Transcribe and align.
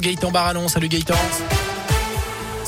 Gaëtan 0.00 0.30
Barallon. 0.32 0.68
Salut 0.68 0.90
Gaëtan. 0.90 1.69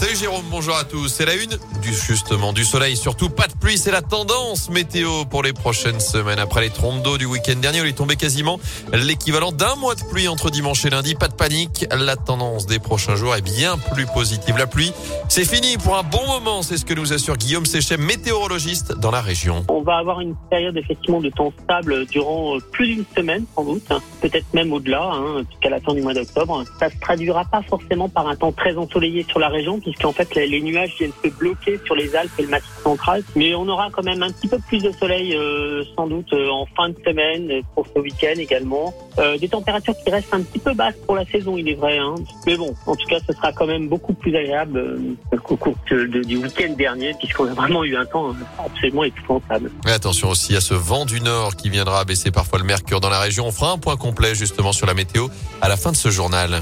Salut 0.03 0.17
Jérôme, 0.17 0.45
bonjour 0.51 0.77
à 0.77 0.83
tous. 0.83 1.07
C'est 1.07 1.25
la 1.25 1.37
une 1.37 1.57
du 1.81 1.95
justement 1.95 2.53
du 2.53 2.65
soleil, 2.65 2.97
surtout 2.97 3.29
pas 3.29 3.47
de 3.47 3.53
pluie, 3.53 3.79
c'est 3.79 3.93
la 3.93 4.03
tendance 4.03 4.69
météo 4.69 5.25
pour 5.27 5.45
les 5.45 5.53
prochaines 5.53 6.01
semaines. 6.01 6.41
Après 6.41 6.61
les 6.61 6.71
trompes 6.71 7.03
d'eau 7.03 7.19
du 7.19 7.25
week-end 7.25 7.55
dernier, 7.55 7.79
il 7.79 7.87
est 7.87 7.97
tombé 7.97 8.17
quasiment 8.17 8.59
l'équivalent 8.93 9.53
d'un 9.53 9.77
mois 9.77 9.95
de 9.95 10.03
pluie 10.11 10.27
entre 10.27 10.51
dimanche 10.51 10.85
et 10.85 10.91
lundi. 10.91 11.15
Pas 11.15 11.29
de 11.29 11.35
panique, 11.35 11.87
la 11.93 12.17
tendance 12.17 12.67
des 12.67 12.81
prochains 12.81 13.15
jours 13.15 13.37
est 13.37 13.43
bien 13.43 13.79
plus 13.95 14.07
positive. 14.07 14.57
La 14.59 14.67
pluie, 14.67 14.93
c'est 15.29 15.45
fini 15.45 15.77
pour 15.77 15.97
un 15.97 16.03
bon 16.03 16.27
moment, 16.27 16.63
c'est 16.63 16.79
ce 16.79 16.85
que 16.85 16.95
nous 16.95 17.13
assure 17.13 17.37
Guillaume 17.37 17.65
Séchet, 17.65 17.97
météorologiste 17.97 18.99
dans 18.99 19.13
la 19.13 19.21
région. 19.21 19.65
On 19.69 19.83
va 19.83 19.99
avoir 19.99 20.19
une 20.19 20.35
période 20.51 20.77
effectivement 20.77 21.21
de 21.21 21.31
temps 21.31 21.53
stable 21.63 22.07
durant 22.07 22.59
plus 22.73 22.89
d'une 22.89 23.05
semaine 23.17 23.45
sans 23.55 23.65
doute, 23.65 23.89
peut-être 24.21 24.53
même 24.53 24.73
au-delà, 24.73 25.13
hein, 25.13 25.45
jusqu'à 25.49 25.71
la 25.71 25.79
fin 25.79 25.95
du 25.95 26.03
mois 26.03 26.13
d'octobre. 26.13 26.65
Ça 26.81 26.91
se 26.91 26.99
traduira 27.01 27.45
pas 27.45 27.63
forcément 27.63 28.09
par 28.09 28.27
un 28.27 28.35
temps 28.35 28.51
très 28.51 28.77
ensoleillé 28.77 29.25
sur 29.29 29.39
la 29.39 29.49
région 29.49 29.79
puisqu'en 29.93 30.13
fait 30.13 30.35
les, 30.35 30.61
nuages 30.61 30.95
viennent 30.99 31.13
se 31.23 31.29
bloquer 31.29 31.79
sur 31.85 31.95
les 31.95 32.15
Alpes 32.17 32.31
et 32.39 32.43
le 32.43 32.49
Massif 32.49 32.71
central. 32.83 33.23
Mais 33.37 33.55
on 33.55 33.69
aura 33.69 33.89
quand 33.91 34.03
même 34.03 34.23
un 34.23 34.31
petit 34.31 34.49
peu 34.49 34.59
plus 34.67 34.83
de 34.83 34.91
soleil 34.93 35.35
euh, 35.35 35.85
sans 35.97 36.07
doute 36.07 36.33
euh, 36.33 36.49
en 36.49 36.67
fin 36.77 36.89
de 36.89 36.97
semaine, 37.05 37.51
euh, 37.51 37.61
pour 37.75 37.87
ce 37.95 38.01
week-end 38.01 38.39
également. 38.39 38.95
des 39.39 39.49
températures 39.49 39.95
qui 40.03 40.11
restent 40.11 40.33
un 40.33 40.43
petit 40.43 40.59
peu 40.59 40.73
basses 40.73 40.97
pour 41.07 41.17
la 41.17 41.25
saison, 41.27 41.57
il 41.57 41.69
est 41.69 41.75
vrai. 41.75 41.99
Hein. 41.99 42.15
Mais 42.47 42.57
bon, 42.57 42.75
en 42.87 42.97
tout 42.97 43.07
cas, 43.07 43.19
ce 43.27 43.35
sera 43.35 43.53
quand 43.53 43.67
même 43.67 43.89
beaucoup 43.89 44.15
plus 44.15 44.35
agréable 44.35 44.99
qu'au 45.45 45.57
cours 45.57 45.77
du 45.91 46.37
week-end 46.37 46.73
dernier, 46.77 47.13
puisqu'on 47.19 47.47
a 47.49 47.55
vraiment 47.55 47.85
eu 47.85 47.97
un 47.97 48.07
temps 48.07 48.35
absolument 48.59 49.05
épouvantable. 49.05 49.71
Mais 49.85 49.93
attention 49.93 50.31
aussi 50.31 50.57
à 50.57 50.61
ce 50.61 50.75
vent 50.75 51.05
du 51.05 51.21
nord 51.21 51.57
qui 51.57 51.69
viendra 51.69 52.05
baisser 52.05 52.31
parfois 52.31 52.59
le 52.59 52.65
mercure 52.65 53.01
dans 53.01 53.11
la 53.11 53.21
région. 53.21 53.47
On 53.47 53.53
fera 53.53 53.73
un 53.73 53.79
point 53.79 53.97
complet 53.97 54.35
justement 54.35 54.73
sur 54.73 54.87
la 54.87 54.95
météo 54.95 55.29
à 55.61 55.69
la 55.69 55.77
fin 55.77 55.93
de 55.93 55.97
ce 55.97 56.11
journal. 56.11 56.61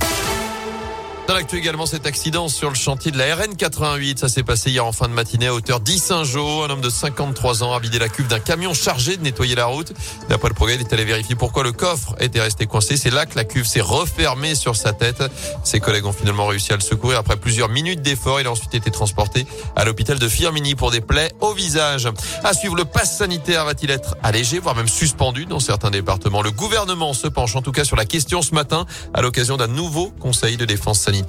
Dans 1.31 1.37
l'actu 1.37 1.59
également, 1.59 1.87
cet 1.87 2.07
accident 2.07 2.49
sur 2.49 2.71
le 2.71 2.75
chantier 2.75 3.13
de 3.13 3.17
la 3.17 3.37
RN 3.37 3.55
88. 3.55 4.19
Ça 4.19 4.29
s'est 4.29 4.43
passé 4.43 4.73
hier 4.73 4.85
en 4.85 4.91
fin 4.91 5.07
de 5.07 5.13
matinée 5.13 5.47
à 5.47 5.55
hauteur 5.55 5.79
d'Issingeau. 5.79 6.65
Un 6.65 6.71
homme 6.71 6.81
de 6.81 6.91
53 6.91 7.63
ans 7.63 7.73
a 7.73 7.79
vidé 7.79 8.01
la 8.01 8.09
cuve 8.09 8.27
d'un 8.27 8.41
camion 8.41 8.75
chargé 8.75 9.17
de 9.17 9.23
nettoyer 9.23 9.55
la 9.55 9.67
route. 9.67 9.93
D'après 10.29 10.49
le 10.49 10.55
progrès, 10.55 10.75
il 10.75 10.81
est 10.81 10.93
allé 10.93 11.05
vérifier 11.05 11.37
pourquoi 11.37 11.63
le 11.63 11.71
coffre 11.71 12.17
était 12.19 12.41
resté 12.41 12.67
coincé. 12.67 12.97
C'est 12.97 13.13
là 13.13 13.27
que 13.27 13.37
la 13.37 13.45
cuve 13.45 13.65
s'est 13.65 13.81
refermée 13.81 14.57
sur 14.57 14.75
sa 14.75 14.93
tête. 14.93 15.23
Ses 15.63 15.79
collègues 15.79 16.07
ont 16.07 16.13
finalement 16.13 16.49
réussi 16.49 16.73
à 16.73 16.75
le 16.75 16.83
secourir. 16.83 17.19
Après 17.19 17.37
plusieurs 17.37 17.69
minutes 17.69 18.03
d'effort, 18.03 18.41
il 18.41 18.49
a 18.49 18.51
ensuite 18.51 18.75
été 18.75 18.91
transporté 18.91 19.47
à 19.77 19.85
l'hôpital 19.85 20.19
de 20.19 20.29
Firmini 20.29 20.75
pour 20.75 20.91
des 20.91 21.01
plaies 21.01 21.31
au 21.41 21.53
visage. 21.53 22.09
À 22.43 22.55
suivre, 22.55 22.75
le 22.75 22.85
pass 22.85 23.19
sanitaire 23.19 23.67
va-t-il 23.67 23.93
être 23.93 24.17
allégé, 24.25 24.59
voire 24.59 24.75
même 24.75 24.89
suspendu 24.89 25.47
dans 25.47 25.61
certains 25.61 25.93
départements? 25.93 26.43
Le 26.43 26.51
gouvernement 26.51 27.15
se 27.15 27.29
penche 27.29 27.55
en 27.55 27.63
tout 27.63 27.71
cas 27.71 27.85
sur 27.85 27.95
la 27.95 28.05
question 28.05 28.43
ce 28.43 28.53
matin 28.53 28.85
à 29.15 29.23
l'occasion 29.23 29.57
d'un 29.57 29.69
nouveau 29.69 30.11
conseil 30.19 30.57
de 30.57 30.65
défense 30.65 30.99
sanitaire 30.99 31.20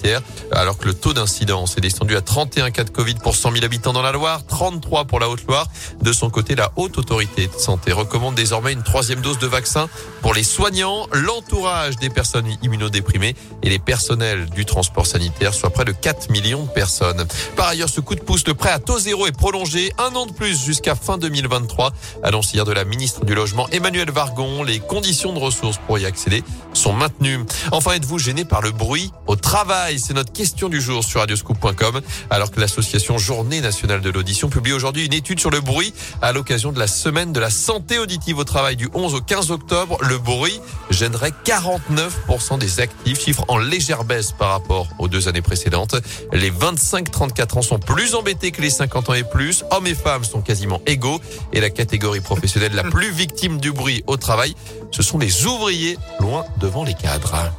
alors 0.52 0.78
que 0.78 0.86
le 0.86 0.94
taux 0.94 1.14
d'incidence 1.14 1.78
est 1.78 1.82
descendu 1.82 2.16
à 2.16 2.22
31 2.22 2.72
cas 2.72 2.84
de 2.84 2.90
Covid 2.90 3.16
pour 3.16 3.36
100 3.36 3.52
000 3.54 3.66
habitants 3.66 3.94
dans 3.94 4.02
la 4.02 4.12
Loire, 4.12 4.46
33 4.46 5.06
pour 5.06 5.20
la 5.20 5.30
Haute-Loire. 5.30 5.68
De 6.02 6.14
son 6.14 6.30
côté, 6.30 6.56
la 6.56 6.72
Haute 6.76 6.98
Autorité 6.98 7.48
de 7.48 7.60
Santé 7.60 7.92
recommande 7.92 8.36
désormais 8.36 8.74
une 8.74 8.84
troisième 8.84 9.22
dose 9.22 9.40
de 9.40 9.48
vaccin 9.48 9.90
pour 10.22 10.34
les 10.34 10.44
soignants, 10.44 11.08
l'entourage 11.12 11.98
des 11.98 12.10
personnes 12.10 12.48
immunodéprimées 12.62 13.36
et 13.64 13.70
les 13.70 13.80
personnels 13.80 14.50
du 14.50 14.66
transport 14.66 15.06
sanitaire, 15.06 15.54
soit 15.54 15.70
près 15.72 15.86
de 15.86 15.92
4 15.92 16.30
millions 16.30 16.64
de 16.64 16.70
personnes. 16.70 17.26
Par 17.56 17.68
ailleurs, 17.68 17.90
ce 17.90 18.02
coup 18.02 18.16
de 18.16 18.22
pouce, 18.22 18.46
le 18.48 18.54
prêt 18.54 18.72
à 18.72 18.80
taux 18.80 19.00
zéro 19.00 19.28
est 19.28 19.32
prolongé 19.32 19.92
un 19.98 20.16
an 20.16 20.26
de 20.26 20.32
plus 20.32 20.64
jusqu'à 20.64 20.96
fin 20.96 21.18
2023. 21.18 21.92
Annonce 22.24 22.54
hier 22.54 22.66
de 22.66 22.72
la 22.72 22.86
ministre 22.86 23.26
du 23.26 23.36
Logement 23.36 23.68
Emmanuel 23.70 24.12
Vargon. 24.12 24.64
Les 24.64 24.80
conditions 24.80 25.34
de 25.34 25.40
ressources 25.40 25.80
pour 25.88 25.98
y 25.98 26.06
accéder 26.06 26.44
sont 26.74 26.94
maintenues. 26.94 27.40
Enfin, 27.72 27.94
êtes-vous 27.94 28.20
gêné 28.20 28.46
par 28.46 28.62
le 28.62 28.72
bruit 28.72 29.12
au 29.28 29.36
travail? 29.36 29.81
C'est 29.98 30.14
notre 30.14 30.32
question 30.32 30.70
du 30.70 30.80
jour 30.80 31.04
sur 31.04 31.22
radioscoop.com. 31.22 32.02
Alors 32.30 32.52
que 32.52 32.60
l'association 32.60 33.18
Journée 33.18 33.62
nationale 33.62 34.02
de 34.02 34.10
l'audition 34.10 34.48
publie 34.48 34.74
aujourd'hui 34.74 35.06
une 35.06 35.14
étude 35.14 35.40
sur 35.40 35.50
le 35.50 35.60
bruit 35.60 35.94
à 36.22 36.32
l'occasion 36.32 36.72
de 36.72 36.80
la 36.80 36.88
semaine 36.88 37.34
de 37.34 37.40
la 37.40 37.50
santé 37.50 37.98
auditive 37.98 38.38
au 38.38 38.44
travail 38.44 38.76
du 38.76 38.90
11 38.94 39.16
au 39.16 39.22
15 39.22 39.52
octobre. 39.52 39.98
Le 40.02 40.18
bruit 40.18 40.60
gênerait 40.92 41.34
49% 41.46 42.60
des 42.60 42.80
actifs, 42.80 43.20
chiffre 43.22 43.44
en 43.48 43.58
légère 43.58 44.04
baisse 44.04 44.32
par 44.32 44.50
rapport 44.50 44.88
aux 45.00 45.08
deux 45.08 45.28
années 45.28 45.42
précédentes. 45.42 45.96
Les 46.32 46.52
25-34 46.52 47.58
ans 47.58 47.62
sont 47.62 47.80
plus 47.80 48.14
embêtés 48.14 48.52
que 48.52 48.62
les 48.62 48.70
50 48.70 49.10
ans 49.10 49.14
et 49.14 49.24
plus. 49.24 49.64
Hommes 49.72 49.88
et 49.88 49.96
femmes 49.96 50.24
sont 50.24 50.42
quasiment 50.42 50.82
égaux 50.86 51.20
et 51.54 51.60
la 51.60 51.70
catégorie 51.70 52.22
professionnelle 52.22 52.76
la 52.76 52.84
plus 52.84 53.12
victime 53.12 53.60
du 53.60 53.72
bruit 53.72 54.04
au 54.08 54.18
travail, 54.18 54.56
ce 54.92 55.02
sont 55.02 55.18
les 55.18 55.46
ouvriers 55.46 55.98
loin 56.20 56.46
devant 56.60 56.84
les 56.84 56.94
cadres. 56.94 57.52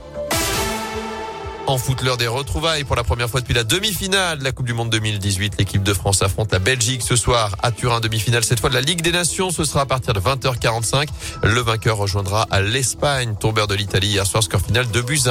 En 1.72 1.78
foot, 1.78 2.02
l'heure 2.02 2.18
des 2.18 2.26
retrouvailles 2.26 2.84
pour 2.84 2.96
la 2.96 3.02
première 3.02 3.30
fois 3.30 3.40
depuis 3.40 3.54
la 3.54 3.64
demi-finale 3.64 4.40
de 4.40 4.44
la 4.44 4.52
Coupe 4.52 4.66
du 4.66 4.74
Monde 4.74 4.90
2018. 4.90 5.54
L'équipe 5.58 5.82
de 5.82 5.94
France 5.94 6.20
affronte 6.20 6.52
la 6.52 6.58
Belgique 6.58 7.00
ce 7.00 7.16
soir 7.16 7.56
à 7.62 7.72
Turin, 7.72 8.00
demi-finale 8.00 8.44
cette 8.44 8.60
fois 8.60 8.68
de 8.68 8.74
la 8.74 8.82
Ligue 8.82 9.00
des 9.00 9.10
Nations. 9.10 9.50
Ce 9.50 9.64
sera 9.64 9.80
à 9.80 9.86
partir 9.86 10.12
de 10.12 10.20
20h45. 10.20 11.08
Le 11.44 11.60
vainqueur 11.62 11.96
rejoindra 11.96 12.46
à 12.50 12.60
l'Espagne, 12.60 13.36
tombeur 13.40 13.68
de 13.68 13.74
l'Italie 13.74 14.08
hier 14.08 14.26
soir, 14.26 14.42
score 14.42 14.60
final 14.60 14.90
de 14.90 15.00
buts 15.00 15.22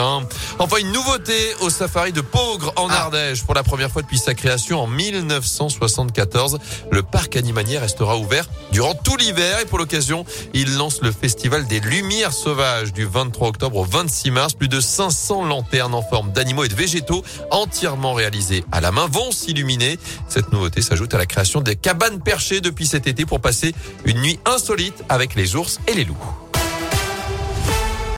Enfin, 0.58 0.78
une 0.78 0.92
nouveauté 0.92 1.36
au 1.60 1.70
safari 1.70 2.12
de 2.12 2.22
Pogre 2.22 2.74
en 2.76 2.88
ah. 2.90 3.02
Ardèche. 3.02 3.44
Pour 3.44 3.54
la 3.54 3.62
première 3.62 3.92
fois 3.92 4.02
depuis 4.02 4.18
sa 4.18 4.34
création 4.34 4.82
en 4.82 4.88
1974, 4.88 6.58
le 6.92 7.04
parc 7.04 7.36
animalier 7.36 7.78
restera 7.78 8.18
ouvert 8.18 8.50
durant 8.72 8.96
tout 8.96 9.16
l'hiver 9.18 9.60
et 9.60 9.66
pour 9.66 9.78
l'occasion, 9.78 10.26
il 10.56 10.76
lance 10.76 11.04
le 11.04 11.12
festival 11.12 11.68
des 11.68 11.82
Lumières 11.82 12.34
Sauvages 12.34 12.94
du 12.94 13.06
23 13.06 13.50
octobre 13.50 13.78
au 13.78 13.84
26 13.84 14.32
mars. 14.32 14.54
Plus 14.56 14.70
de 14.70 14.80
500 14.80 15.46
lanternes 15.46 15.94
en 15.94 16.02
forme 16.02 16.31
d'animaux 16.32 16.64
et 16.64 16.68
de 16.70 16.76
végétaux 16.76 17.24
entièrement 17.52 18.14
réalisés 18.14 18.64
à 18.72 18.82
la 18.82 18.92
main 18.92 19.08
vont 19.08 19.32
s'illuminer. 19.32 20.00
Cette 20.28 20.52
nouveauté 20.52 20.82
s'ajoute 20.82 21.14
à 21.14 21.18
la 21.18 21.26
création 21.26 21.62
des 21.62 21.76
cabanes 21.76 22.22
perchées 22.22 22.62
depuis 22.62 22.86
cet 22.86 23.08
été 23.08 23.26
pour 23.26 23.40
passer 23.40 23.74
une 24.06 24.22
nuit 24.22 24.40
insolite 24.46 25.04
avec 25.10 25.36
les 25.36 25.56
ours 25.56 25.80
et 25.88 25.94
les 25.94 26.06
loups. 26.06 26.41